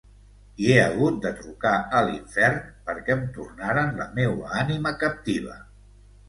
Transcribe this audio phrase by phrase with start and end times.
[0.67, 2.57] I he hagut de trucar a l'infern,
[2.87, 5.61] perquè em tornaren la meua ànima captiva.